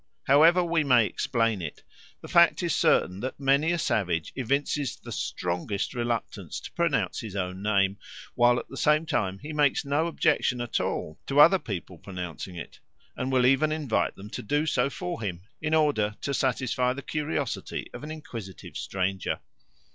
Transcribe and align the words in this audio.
However 0.23 0.63
we 0.63 0.83
may 0.83 1.05
explain 1.05 1.61
it, 1.61 1.83
the 2.21 2.27
fact 2.27 2.63
is 2.63 2.73
certain 2.73 3.19
that 3.19 3.39
many 3.39 3.71
a 3.71 3.77
savage 3.77 4.33
evinces 4.35 4.95
the 4.99 5.11
strongest 5.11 5.93
reluctance 5.93 6.59
to 6.61 6.71
pronounce 6.71 7.19
his 7.19 7.35
own 7.35 7.61
name, 7.61 7.99
while 8.33 8.57
at 8.57 8.67
the 8.67 8.77
same 8.77 9.05
time 9.05 9.37
he 9.37 9.53
makes 9.53 9.85
no 9.85 10.07
objection 10.07 10.59
at 10.59 10.79
all 10.79 11.19
to 11.27 11.39
other 11.39 11.59
people 11.59 11.99
pronouncing 11.99 12.55
it, 12.55 12.79
and 13.15 13.31
will 13.31 13.45
even 13.45 13.71
invite 13.71 14.15
them 14.15 14.31
to 14.31 14.41
do 14.41 14.65
so 14.65 14.89
for 14.89 15.21
him 15.21 15.43
in 15.61 15.75
order 15.75 16.15
to 16.21 16.33
satisfy 16.33 16.93
the 16.93 17.03
curiosity 17.03 17.87
of 17.93 18.03
an 18.03 18.09
inquisitive 18.09 18.75
stranger. 18.77 19.39